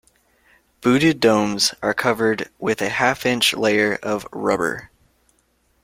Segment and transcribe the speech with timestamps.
[0.81, 4.89] Booted domes are covered with a half-inch layer of rubber.